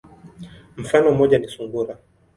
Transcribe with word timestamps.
Mfano 0.77 1.11
moja 1.11 1.39
ni 1.39 1.47
sungura. 1.47 1.97